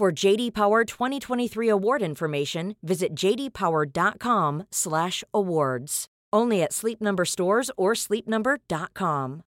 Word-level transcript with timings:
For 0.00 0.10
JD 0.10 0.52
Power 0.52 0.84
2023 0.86 1.68
award 1.68 2.02
information, 2.02 2.74
visit 2.82 3.14
jdpower.com/awards. 3.14 6.06
Only 6.32 6.62
at 6.62 6.72
Sleep 6.72 7.02
Number 7.02 7.26
stores 7.26 7.70
or 7.76 7.94
sleepnumber.com. 7.94 9.42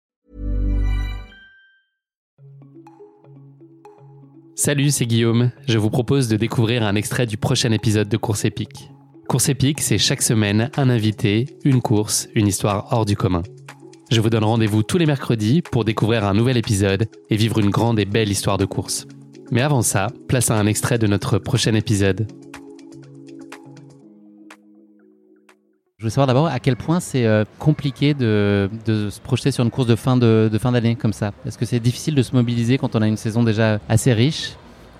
Salut, 4.57 4.91
c'est 4.91 5.07
Guillaume. 5.07 5.53
Je 5.69 5.79
vous 5.79 5.89
propose 5.89 6.27
de 6.27 6.37
découvrir 6.37 6.83
un 6.83 6.97
extrait 6.97 7.27
du 7.27 7.37
prochain 7.37 7.71
épisode 7.71 8.09
de 8.09 8.17
Course 8.17 8.45
épique. 8.45 8.91
Course 9.29 9.51
épique, 9.51 9.81
c'est 9.81 9.99
chaque 9.99 10.23
semaine 10.23 10.73
un 10.77 10.91
invité, 10.91 11.47
une 11.65 11.81
course, 11.81 12.27
une 12.35 12.49
histoire 12.49 12.93
hors 12.93 13.05
du 13.05 13.15
commun. 13.15 13.45
Je 14.11 14.21
vous 14.21 14.31
donne 14.31 14.43
rendez-vous 14.43 14.83
tous 14.83 14.99
les 14.99 15.07
mercredis 15.07 15.63
pour 15.63 15.85
découvrir 15.85 16.25
un 16.25 16.35
nouvel 16.35 16.57
épisode 16.57 17.07
et 17.29 17.37
vivre 17.37 17.61
une 17.61 17.71
grande 17.71 18.01
et 18.01 18.05
belle 18.05 18.33
histoire 18.33 18.59
de 18.59 18.65
course. 18.65 19.07
Mais 19.51 19.63
avant 19.63 19.83
ça, 19.83 20.07
place 20.29 20.51
à 20.51 20.55
un 20.55 20.67
extrait 20.67 20.99
de 20.99 21.09
notre 21.09 21.39
prochain 21.39 21.75
épisode. 21.75 22.29
Je 25.99 26.05
veux 26.05 26.11
savoir 26.11 26.29
d'abord 26.29 26.47
à 26.47 26.61
quel 26.61 26.77
point 26.77 27.01
c'est 27.01 27.27
euh, 27.27 27.45
compliqué 27.59 28.15
de, 28.15 28.71
se 28.87 29.21
projeter 29.21 29.51
sur 29.51 29.65
une 29.65 29.71
course 29.71 29.89
de 29.89 29.97
fin 29.97 30.17
de, 30.17 30.49
de 30.51 30.71
d'année 30.71 30.95
comme 30.95 31.13
ça. 31.13 31.33
Est-ce 31.45 31.59
que 31.59 31.67
c'est 31.67 31.81
difficile 31.81 32.15
de 32.15 32.23
se 32.23 32.35
mobiliser 32.35 32.79
quand 32.79 32.95
on 32.95 33.03
a 33.03 33.09
une 33.09 33.17
saison 33.17 33.43
déjà 33.43 33.81
assez 33.89 34.13
riche? 34.13 34.53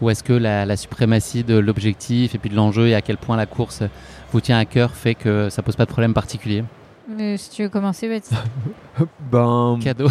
Ou 0.03 0.11
est-ce 0.11 0.25
que 0.25 0.33
la, 0.33 0.67
la 0.67 0.77
suprématie 0.77 1.45
de 1.45 1.57
l'objectif 1.57 2.35
et 2.35 2.39
puis 2.39 2.51
de 2.51 2.57
l'enjeu 2.57 2.89
et 2.89 2.95
à 2.95 3.03
quel 3.03 3.19
point 3.19 3.37
la 3.37 3.47
course 3.47 3.83
vous 4.33 4.41
tient 4.41 4.59
à 4.59 4.65
cœur 4.65 4.95
fait 4.95 5.15
que 5.15 5.49
ça 5.49 5.63
pose 5.63 5.77
pas 5.77 5.85
de 5.85 5.91
problème 5.91 6.13
particulier? 6.13 6.65
Euh, 7.19 7.37
si 7.37 7.51
tu 7.51 7.63
veux 7.65 7.69
commencer, 7.69 8.09
Baptiste. 8.09 8.35
Ben. 9.33 9.79
Cadeau. 9.83 10.07
Et 10.09 10.11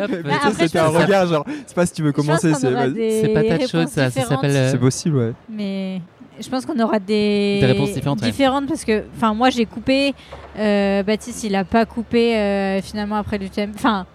hop. 0.00 0.10
Bah, 0.24 0.30
après, 0.44 0.66
C'était 0.66 0.78
un 0.78 0.88
regard, 0.88 1.26
genre, 1.26 1.44
c'est 1.66 1.74
pas 1.74 1.86
si 1.86 1.92
tu 1.92 2.02
veux 2.02 2.12
commencer, 2.12 2.52
c'est 2.54 3.28
patate 3.34 3.68
chaude, 3.68 3.88
ça, 3.88 4.10
ça 4.10 4.22
s'appelle. 4.22 4.50
euh, 4.54 4.70
c'est 4.70 4.78
possible, 4.78 5.16
ouais. 5.16 5.32
Mais 5.50 6.00
je 6.40 6.48
pense 6.48 6.64
qu'on 6.64 6.78
aura 6.78 6.98
des, 6.98 7.58
Des 7.60 7.66
réponses 7.66 7.92
différentes, 7.92 8.20
ouais. 8.22 8.30
différentes 8.30 8.68
parce 8.68 8.84
que, 8.84 9.04
enfin, 9.16 9.34
moi 9.34 9.50
j'ai 9.50 9.66
coupé. 9.66 10.14
euh, 10.58 11.02
Baptiste, 11.02 11.44
il 11.44 11.54
a 11.56 11.64
pas 11.64 11.84
coupé 11.86 12.36
euh, 12.36 12.80
finalement 12.82 13.16
après 13.16 13.38
l'UTM. 13.38 13.72
Enfin, 13.74 14.06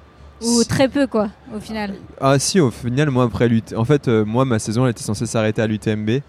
ou 0.42 0.62
Si. 0.62 0.68
très 0.68 0.88
peu 0.88 1.08
quoi, 1.08 1.30
au 1.56 1.60
final. 1.60 1.96
Ah 2.22 2.40
si, 2.40 2.60
au 2.60 2.72
final, 2.72 3.10
moi 3.10 3.26
après 3.26 3.48
l'UT... 3.50 3.64
En 3.76 3.86
fait, 3.86 4.08
euh, 4.08 4.24
moi, 4.24 4.46
ma 4.46 4.60
saison, 4.60 4.86
elle 4.86 4.92
était 4.92 5.04
censée 5.04 5.26
s'arrêter 5.26 5.62
à 5.62 5.68
l'UTMB. 5.68 6.22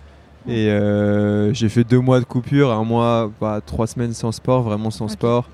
Et 0.48 0.70
euh, 0.70 1.52
j'ai 1.52 1.68
fait 1.68 1.84
deux 1.84 2.00
mois 2.00 2.20
de 2.20 2.24
coupure, 2.24 2.72
un 2.72 2.84
mois, 2.84 3.30
bah, 3.40 3.60
trois 3.64 3.86
semaines 3.86 4.14
sans 4.14 4.32
sport, 4.32 4.62
vraiment 4.62 4.90
sans 4.90 5.08
sport. 5.08 5.48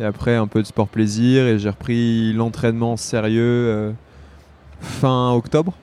Et 0.00 0.04
après, 0.04 0.34
un 0.34 0.46
peu 0.46 0.60
de 0.62 0.66
sport 0.66 0.88
plaisir. 0.88 1.46
Et 1.46 1.58
j'ai 1.58 1.68
repris 1.68 2.32
l'entraînement 2.32 2.96
sérieux 2.96 3.42
euh, 3.42 3.92
fin 4.80 5.30
octobre. 5.32 5.74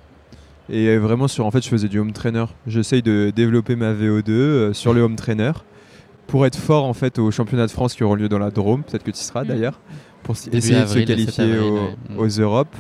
Et 0.70 0.98
vraiment, 0.98 1.30
sur, 1.30 1.46
en 1.46 1.52
fait, 1.52 1.64
je 1.64 1.70
faisais 1.70 1.88
du 1.88 1.98
home 2.00 2.12
trainer. 2.12 2.46
J'essaye 2.66 3.02
de 3.02 3.32
développer 3.34 3.76
ma 3.78 3.94
VO2 3.94 4.30
euh, 4.32 4.74
sur 4.74 4.94
le 4.94 5.02
home 5.02 5.16
trainer 5.16 5.52
pour 6.28 6.46
être 6.46 6.58
fort 6.58 6.84
en 6.84 6.94
fait 6.94 7.20
aux 7.20 7.32
championnats 7.32 7.68
de 7.68 7.72
France 7.72 7.94
qui 7.94 8.04
auront 8.04 8.16
lieu 8.16 8.28
dans 8.28 8.40
la 8.40 8.52
Drôme. 8.52 8.84
Peut-être 8.84 9.04
que 9.04 9.12
tu 9.12 9.20
y 9.20 9.24
seras 9.24 9.44
Mm. 9.46 9.48
d'ailleurs. 9.48 9.80
Pour 10.24 10.36
essayer 10.36 10.82
de 10.82 10.86
se 10.88 11.00
qualifier 11.00 11.32
7 11.32 11.40
avril, 11.46 11.60
aux, 11.62 11.76
ouais. 11.76 11.96
Mm. 12.10 12.20
aux 12.20 12.28
Europes. 12.28 12.76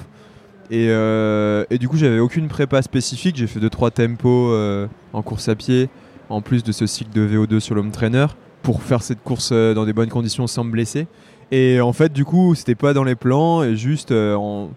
Et, 0.69 0.87
euh, 0.89 1.63
et 1.69 1.77
du 1.77 1.87
coup, 1.87 1.97
j'avais 1.97 2.19
aucune 2.19 2.47
prépa 2.47 2.81
spécifique. 2.81 3.35
J'ai 3.37 3.47
fait 3.47 3.59
2-3 3.59 3.91
tempos 3.91 4.51
euh, 4.51 4.87
en 5.13 5.21
course 5.21 5.47
à 5.49 5.55
pied, 5.55 5.89
en 6.29 6.41
plus 6.41 6.63
de 6.63 6.71
ce 6.71 6.85
cycle 6.85 7.11
de 7.13 7.25
VO2 7.27 7.59
sur 7.59 7.73
l'home 7.75 7.91
trainer, 7.91 8.27
pour 8.63 8.81
faire 8.83 9.01
cette 9.01 9.23
course 9.23 9.51
euh, 9.53 9.73
dans 9.73 9.85
des 9.85 9.93
bonnes 9.93 10.09
conditions 10.09 10.45
sans 10.47 10.63
me 10.65 10.71
blesser. 10.71 11.07
Et 11.51 11.79
en 11.79 11.93
fait, 11.93 12.11
du 12.11 12.25
coup, 12.25 12.53
c'était 12.55 12.75
pas 12.75 12.93
dans 12.93 13.05
les 13.05 13.15
plans. 13.15 13.63
Et 13.63 13.75
juste, 13.77 14.11
en- 14.11 14.69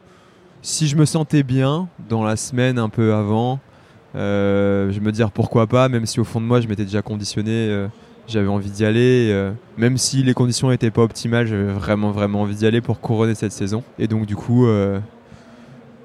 si 0.63 0.87
je 0.87 0.95
me 0.97 1.05
sentais 1.05 1.43
bien 1.43 1.89
dans 2.09 2.23
la 2.23 2.37
semaine 2.37 2.79
un 2.79 2.89
peu 2.89 3.13
avant, 3.15 3.59
je 4.15 5.01
me 5.01 5.11
dire 5.11 5.31
pourquoi 5.33 5.67
pas, 5.67 5.89
même 5.89 6.07
si 6.07 6.21
au 6.21 6.25
fond 6.25 6.41
de 6.41 6.47
moi, 6.47 6.61
je 6.61 6.69
m'étais 6.69 6.85
déjà 6.85 7.03
conditionné. 7.03 7.87
j'avais 8.29 8.47
envie 8.49 8.71
d'y 8.71 8.85
aller, 8.85 9.51
même 9.79 9.97
si 9.97 10.23
les 10.23 10.35
conditions 10.35 10.69
n'étaient 10.71 10.91
pas 10.93 11.03
optimales, 11.03 11.47
j'avais 11.49 11.73
vraiment 11.73 12.13
vraiment 12.13 12.43
envie 12.43 12.55
d'y 12.55 12.67
aller 12.67 12.81
pour 12.81 13.01
couronner 13.01 13.35
cette 13.35 13.53
saison. 13.53 13.83
Et 13.99 14.07
donc 14.07 14.27
du 14.27 14.37
coup, 14.37 14.67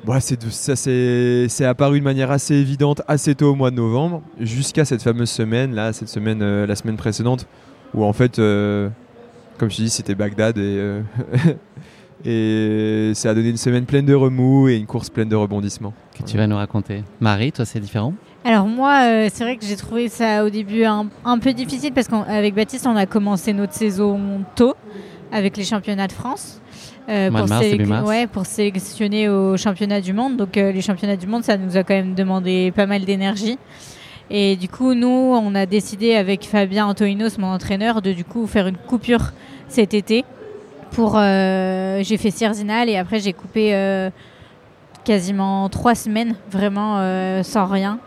voilà, 0.06 0.22
c'est 0.22 0.40
de- 0.46 0.50
ça 0.50 0.76
c'est 0.76 1.48
c'est 1.50 1.66
apparu 1.66 2.00
de 2.00 2.04
manière 2.04 2.32
assez 2.32 2.54
évidente 2.56 3.02
assez 3.08 3.36
tôt 3.36 3.52
au 3.52 3.56
mois 3.56 3.72
de 3.72 3.76
novembre, 3.76 4.22
jusqu'à 4.40 4.86
cette 4.86 5.02
fameuse 5.02 5.30
semaine 5.30 5.74
là, 5.76 5.92
cette 5.94 6.10
semaine, 6.10 6.42
euh, 6.42 6.66
la 6.68 6.76
semaine 6.76 6.96
précédente, 6.98 7.48
où 7.94 8.04
en 8.04 8.14
fait, 8.14 8.40
euh, 8.40 8.90
comme 9.58 9.70
je 9.72 9.76
dis, 9.78 9.90
c'était 9.90 10.16
Bagdad 10.16 10.58
et 10.58 10.62
euh, 10.62 11.02
et 12.26 13.12
ça 13.14 13.32
a 13.32 13.34
donné 13.34 13.50
une 13.50 13.58
semaine 13.58 13.86
pleine 13.86 14.06
de 14.06 14.14
remous 14.14 14.70
et 14.70 14.78
une 14.78 14.86
course 14.86 15.10
pleine 15.10 15.30
de 15.30 15.36
rebondissements. 15.36 15.94
Que 16.18 16.24
tu 16.24 16.38
vas 16.38 16.48
nous 16.48 16.56
raconter. 16.56 17.04
Marie, 17.20 17.52
toi, 17.52 17.66
c'est 17.66 17.80
différent? 17.80 18.14
Alors 18.44 18.68
moi, 18.68 19.00
euh, 19.06 19.30
c'est 19.34 19.44
vrai 19.44 19.58
que 19.58 19.66
j'ai 19.66 19.76
trouvé 19.76 20.08
ça 20.08 20.46
au 20.46 20.50
début 20.50 20.84
un, 20.84 21.08
un 21.26 21.40
peu 21.40 21.52
difficile 21.54 21.94
parce 21.94 22.08
qu'avec 22.08 22.54
Baptiste, 22.56 22.86
on 22.88 22.96
a 22.96 23.06
commencé 23.06 23.54
notre 23.54 23.74
saison 23.74 24.20
tôt 24.56 24.76
avec 25.32 25.58
les 25.58 25.64
championnats 25.64 26.08
de 26.08 26.12
France. 26.14 26.62
euh, 27.68 27.86
mars, 28.00 28.08
ouais, 28.08 28.28
pour 28.28 28.46
sélectionner 28.46 29.30
aux 29.30 29.58
championnats 29.58 30.02
du 30.02 30.14
monde. 30.14 30.38
Donc 30.38 30.58
euh, 30.58 30.72
les 30.72 30.82
championnats 30.82 31.16
du 31.16 31.28
monde, 31.28 31.44
ça 31.44 31.58
nous 31.58 31.78
a 31.78 31.84
quand 31.84 31.94
même 31.94 32.16
demandé 32.16 32.72
pas 32.76 32.86
mal 32.88 33.06
d'énergie. 33.06 33.60
Et 34.32 34.56
du 34.56 34.68
coup, 34.70 34.96
nous, 34.96 35.08
on 35.08 35.54
a 35.54 35.68
décidé 35.68 36.16
avec 36.16 36.46
Fabien 36.46 36.88
Antoninos, 36.88 37.38
mon 37.38 37.54
entraîneur, 37.54 38.02
de 38.02 38.12
du 38.12 38.24
coup 38.24 38.48
faire 38.48 38.68
une 38.68 38.78
coupure 38.78 39.34
cet 39.68 39.94
été. 39.94 40.26
Pour, 40.92 41.16
euh, 41.18 42.02
j'ai 42.02 42.18
fait 42.18 42.32
Sierzinal 42.32 42.90
et 42.90 42.98
après 42.98 43.20
j'ai 43.20 43.34
coupé 43.34 44.10
quasiment 45.04 45.70
trois 45.70 45.94
semaines, 45.94 46.36
vraiment 46.50 47.44
sans 47.44 47.66
rien. 47.66 48.00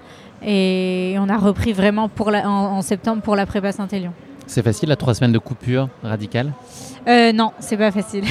Et 0.45 1.17
on 1.19 1.29
a 1.29 1.37
repris 1.37 1.73
vraiment 1.73 2.09
pour 2.09 2.31
la, 2.31 2.49
en, 2.49 2.77
en 2.79 2.83
septembre 2.83 3.23
pour 3.23 3.37
la 3.37 3.45
prépa 3.47 3.73
Saint-Élion. 3.73 4.12
C'est 4.49 4.63
facile, 4.63 4.89
la 4.89 4.97
trois 4.97 5.15
semaines 5.15 5.33
de 5.33 5.39
coupure 5.39 5.89
radicale 6.03 6.53
Euh, 7.07 7.33
non, 7.33 7.53
c'est 7.61 7.77
pas 7.77 7.91
facile. 7.93 8.25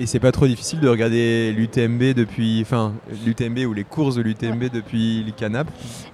Et 0.00 0.06
c'est- 0.06 0.18
pas 0.18 0.32
trop 0.32 0.46
difficile 0.46 0.80
de 0.80 0.88
regarder 0.88 1.52
l'UTMB 1.52 2.14
depuis, 2.14 2.60
enfin 2.62 2.92
l'UTMB 3.24 3.66
ou 3.66 3.72
les 3.72 3.84
courses 3.84 4.16
de 4.16 4.22
l'UTMB 4.22 4.64
depuis 4.72 5.22
le 5.24 5.32
canap. 5.32 5.68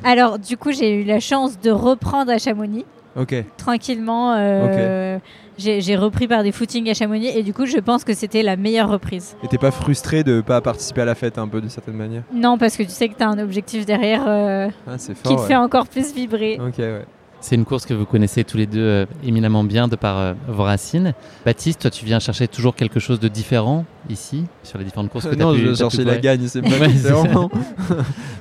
Alors, 0.05 0.39
du 0.39 0.57
coup, 0.57 0.73
j'ai 0.73 1.01
eu 1.01 1.05
la 1.05 1.21
chance 1.21 1.59
de 1.61 1.71
reprendre 1.71 2.31
à 2.33 2.39
Chamonix, 2.39 2.85
Ok. 3.17 3.35
tranquillement. 3.57 4.35
euh, 4.35 5.19
j'ai- 5.59 5.81
J'ai 5.81 5.97
repris 5.97 6.27
par 6.29 6.43
des 6.43 6.53
footings 6.53 6.89
à 6.91 6.95
Chamonix 6.95 7.29
et 7.29 7.43
du 7.43 7.53
coup, 7.53 7.67
je 7.67 7.79
pense 7.79 8.05
que 8.05 8.15
c'était 8.15 8.43
la 8.43 8.57
meilleure 8.57 8.89
reprise. 8.89 9.37
Et 9.43 9.49
t'es 9.49 9.59
pas 9.59 9.71
frustré 9.73 10.23
de 10.25 10.41
pas 10.41 10.61
participer 10.61 11.01
à 11.03 11.05
la 11.05 11.15
fête 11.17 11.39
un 11.39 11.49
peu 11.49 11.61
de 11.61 11.69
certaine 11.69 11.97
manière? 11.97 12.23
Non, 12.33 12.59
parce 12.59 12.77
que 12.77 12.83
tu 12.85 12.91
sais 12.91 13.09
que 13.09 13.17
tu 13.17 13.23
as 13.23 13.29
un 13.29 13.39
objectif 13.39 13.85
derrière 13.87 14.25
euh, 14.29 14.69
ah, 14.87 14.97
qui 14.99 15.15
te 15.15 15.29
ouais. 15.41 15.47
fait 15.49 15.57
encore 15.57 15.87
plus 15.89 16.13
vibrer. 16.15 16.59
Ok, 16.65 16.79
ouais. 16.79 17.05
C'est 17.41 17.55
une 17.55 17.65
course 17.65 17.87
que 17.87 17.95
vous 17.95 18.05
connaissez 18.05 18.43
tous 18.43 18.57
les 18.57 18.67
deux 18.67 18.81
euh, 18.81 19.07
éminemment 19.23 19.63
bien 19.63 19.87
de 19.87 19.95
par 19.95 20.19
euh, 20.19 20.35
vos 20.49 20.65
racines. 20.65 21.15
Baptiste, 21.47 21.81
toi, 21.81 21.91
tu 21.91 22.05
viens 22.05 22.19
chercher 22.19 22.49
toujours 22.49 22.75
quelque 22.75 22.99
chose 22.99 23.21
de 23.21 23.29
différent 23.29 23.85
ici, 24.11 24.45
sur 24.65 24.77
les 24.77 24.85
différentes 24.85 25.09
courses 25.09 25.25
que 25.25 25.37
tu 25.37 25.41
as 25.41 25.45
non, 25.45 25.55
pu 25.55 25.61
je 25.61 25.67
t'as 25.67 25.71
pu 25.71 25.79
cherchais 25.79 26.05
la 26.05 26.19
gagne, 26.19 26.49
c'est 26.49 26.63
pas 26.63 26.89
différent. 26.89 27.49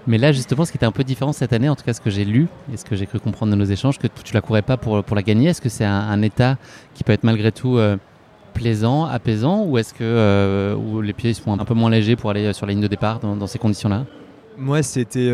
Mais 0.07 0.17
là, 0.17 0.31
justement, 0.31 0.65
ce 0.65 0.71
qui 0.71 0.77
était 0.77 0.87
un 0.87 0.91
peu 0.91 1.03
différent 1.03 1.31
cette 1.31 1.53
année, 1.53 1.69
en 1.69 1.75
tout 1.75 1.83
cas 1.83 1.93
ce 1.93 2.01
que 2.01 2.09
j'ai 2.09 2.25
lu 2.25 2.47
et 2.73 2.77
ce 2.77 2.85
que 2.85 2.95
j'ai 2.95 3.05
cru 3.05 3.19
comprendre 3.19 3.51
de 3.51 3.57
nos 3.57 3.65
échanges, 3.65 3.99
que 3.99 4.07
tu 4.07 4.33
la 4.33 4.41
courais 4.41 4.63
pas 4.63 4.77
pour, 4.77 5.03
pour 5.03 5.15
la 5.15 5.21
gagner. 5.21 5.49
Est-ce 5.49 5.61
que 5.61 5.69
c'est 5.69 5.85
un, 5.85 5.93
un 5.93 6.21
état 6.23 6.57
qui 6.95 7.03
peut 7.03 7.13
être 7.13 7.23
malgré 7.23 7.51
tout 7.51 7.77
euh, 7.77 7.97
plaisant, 8.55 9.05
apaisant, 9.05 9.63
ou 9.63 9.77
est-ce 9.77 9.93
que 9.93 10.75
où 10.75 11.01
les 11.01 11.13
pieds 11.13 11.35
sont 11.35 11.59
un 11.59 11.65
peu 11.65 11.75
moins 11.75 11.91
légers 11.91 12.15
pour 12.15 12.31
aller 12.31 12.51
sur 12.53 12.65
la 12.65 12.73
ligne 12.73 12.81
de 12.81 12.87
départ 12.87 13.19
dans, 13.19 13.35
dans 13.35 13.47
ces 13.47 13.59
conditions-là? 13.59 14.05
Moi, 14.57 14.81
c'était. 14.81 15.29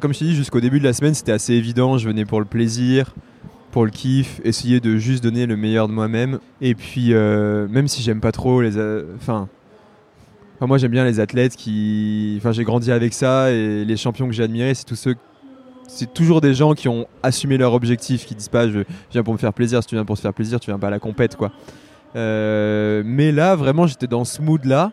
Comme 0.00 0.12
je 0.12 0.18
dit, 0.18 0.34
jusqu'au 0.34 0.60
début 0.60 0.78
de 0.78 0.84
la 0.84 0.92
semaine, 0.92 1.14
c'était 1.14 1.32
assez 1.32 1.54
évident. 1.54 1.98
Je 1.98 2.08
venais 2.08 2.24
pour 2.24 2.40
le 2.40 2.46
plaisir, 2.46 3.14
pour 3.70 3.84
le 3.84 3.90
kiff, 3.90 4.40
essayer 4.44 4.80
de 4.80 4.96
juste 4.96 5.22
donner 5.22 5.46
le 5.46 5.56
meilleur 5.56 5.88
de 5.88 5.92
moi-même. 5.92 6.38
Et 6.60 6.74
puis, 6.74 7.12
euh, 7.12 7.68
même 7.68 7.88
si 7.88 8.02
j'aime 8.02 8.20
pas 8.20 8.32
trop 8.32 8.62
les. 8.62 8.76
Enfin. 9.16 9.48
moi, 10.60 10.78
j'aime 10.78 10.90
bien 10.90 11.04
les 11.04 11.20
athlètes 11.20 11.56
qui. 11.56 12.36
Enfin, 12.38 12.52
j'ai 12.52 12.64
grandi 12.64 12.90
avec 12.90 13.12
ça 13.12 13.50
et 13.52 13.84
les 13.84 13.96
champions 13.96 14.26
que 14.26 14.34
j'ai 14.34 14.42
admirés, 14.42 14.74
c'est 14.74 14.84
tous 14.84 14.96
ceux. 14.96 15.14
C'est 15.88 16.12
toujours 16.12 16.40
des 16.40 16.52
gens 16.52 16.74
qui 16.74 16.88
ont 16.88 17.06
assumé 17.22 17.58
leur 17.58 17.72
objectif, 17.72 18.26
qui 18.26 18.34
disent 18.34 18.48
pas 18.48 18.68
je, 18.68 18.80
viens 19.12 19.22
pour 19.22 19.32
me 19.32 19.38
faire 19.38 19.52
plaisir. 19.52 19.82
Si 19.82 19.88
tu 19.88 19.94
viens 19.94 20.04
pour 20.04 20.16
te 20.16 20.20
faire 20.20 20.34
plaisir, 20.34 20.58
tu 20.58 20.70
viens 20.70 20.80
pas 20.80 20.88
à 20.88 20.90
la 20.90 20.98
compète, 20.98 21.36
quoi. 21.36 21.52
Euh, 22.16 23.02
mais 23.04 23.30
là, 23.30 23.54
vraiment, 23.54 23.86
j'étais 23.86 24.08
dans 24.08 24.24
ce 24.24 24.42
mood-là. 24.42 24.92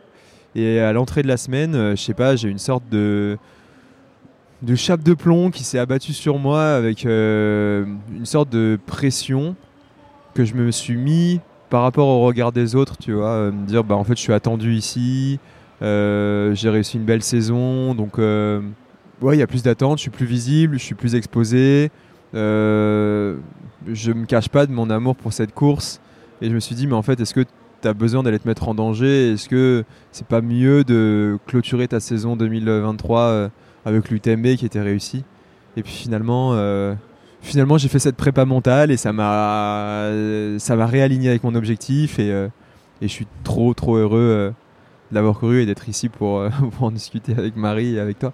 Et 0.56 0.80
à 0.80 0.94
l'entrée 0.94 1.24
de 1.24 1.28
la 1.28 1.38
semaine, 1.38 1.74
euh, 1.74 1.96
je 1.96 2.02
sais 2.02 2.14
pas, 2.14 2.36
j'ai 2.36 2.48
une 2.48 2.60
sorte 2.60 2.84
de 2.92 3.40
de 4.64 4.76
chape 4.76 5.04
de 5.04 5.14
plomb 5.14 5.52
qui 5.52 5.64
s'est 5.64 5.78
abattue 5.78 6.14
sur 6.14 6.40
moi 6.40 6.64
avec 6.70 7.06
euh, 7.06 7.86
une 8.16 8.26
sorte 8.26 8.50
de 8.50 8.80
pression 8.86 9.56
que 10.34 10.46
je 10.46 10.56
me 10.56 10.72
suis 10.72 10.96
mis 10.96 11.42
par 11.70 11.82
rapport 11.82 12.08
au 12.08 12.22
regard 12.22 12.52
des 12.52 12.76
autres, 12.76 12.98
tu 12.98 13.14
vois, 13.14 13.32
euh, 13.32 13.52
me 13.52 13.66
dire 13.66 13.84
bah 13.84 13.96
en 13.96 14.04
fait 14.04 14.16
je 14.16 14.22
suis 14.22 14.34
attendu 14.34 14.74
ici, 14.74 15.40
euh, 15.82 16.56
j'ai 16.56 16.70
réussi 16.70 16.98
une 16.98 17.04
belle 17.04 17.24
saison, 17.24 17.94
donc 17.94 18.18
ouais 18.18 19.36
il 19.36 19.40
y 19.40 19.42
a 19.42 19.48
plus 19.48 19.64
d'attente, 19.64 19.98
je 19.98 20.04
suis 20.04 20.12
plus 20.12 20.26
visible, 20.26 20.80
je 20.80 20.84
suis 20.84 20.96
plus 20.96 21.16
exposé, 21.16 21.92
je 22.34 23.38
me 23.86 24.26
cache 24.26 24.48
pas 24.48 24.66
de 24.66 24.72
mon 24.72 24.90
amour 24.90 25.16
pour 25.16 25.34
cette 25.34 25.54
course. 25.54 26.00
Et 26.42 26.50
je 26.50 26.56
me 26.56 26.60
suis 26.60 26.76
dit 26.76 26.88
mais 26.88 26.96
en 26.96 27.02
fait 27.02 27.20
est-ce 27.20 27.34
que 27.34 27.46
tu 27.84 27.94
besoin 27.94 28.24
d'aller 28.24 28.40
te 28.40 28.48
mettre 28.48 28.68
en 28.68 28.76
danger, 28.76 29.34
est-ce 29.34 29.50
que 29.50 29.84
c'est 30.12 30.28
pas 30.28 30.42
mieux 30.42 30.84
de 30.84 31.38
clôturer 31.48 31.88
ta 31.88 32.00
saison 32.00 32.36
2023 32.36 33.20
euh, 33.20 33.50
avec 33.86 34.10
l'UTMB 34.10 34.56
qui 34.56 34.66
était 34.66 34.82
réussi? 34.82 35.24
Et 35.76 35.84
puis 35.84 35.92
finalement 35.92 36.52
euh, 36.54 36.94
finalement 37.42 37.78
j'ai 37.78 37.88
fait 37.88 38.00
cette 38.00 38.16
prépa 38.16 38.46
mentale 38.46 38.92
et 38.92 38.98
ça 38.98 39.12
m'a 39.12 40.10
ça 40.60 40.76
m'a 40.76 40.86
réaligné 40.86 41.30
avec 41.30 41.44
mon 41.44 41.56
objectif 41.56 42.20
et, 42.20 42.32
euh, 42.32 42.48
et 43.02 43.08
je 43.08 43.14
suis 43.14 43.28
trop 43.44 43.74
trop 43.74 43.96
heureux 43.98 44.20
euh, 44.20 44.52
d'avoir 45.12 45.40
couru 45.40 45.62
et 45.62 45.66
d'être 45.66 45.90
ici 45.90 46.10
pour, 46.10 46.44
pour 46.72 46.84
en 46.88 46.92
discuter 46.92 47.34
avec 47.38 47.56
Marie 47.56 47.96
et 47.96 48.00
avec 48.00 48.20
toi. 48.20 48.34